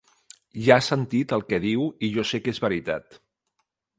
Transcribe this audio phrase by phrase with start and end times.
[0.67, 3.21] Ja has sentit el que diu i jo sé que és veritat.